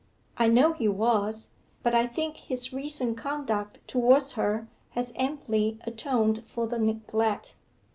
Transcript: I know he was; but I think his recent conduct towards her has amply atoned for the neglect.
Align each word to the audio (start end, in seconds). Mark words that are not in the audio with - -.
I 0.35 0.47
know 0.47 0.73
he 0.73 0.87
was; 0.87 1.49
but 1.83 1.93
I 1.93 2.07
think 2.07 2.35
his 2.37 2.73
recent 2.73 3.17
conduct 3.19 3.87
towards 3.87 4.31
her 4.31 4.67
has 4.97 5.13
amply 5.15 5.77
atoned 5.85 6.43
for 6.47 6.65
the 6.65 6.79
neglect. 6.79 7.55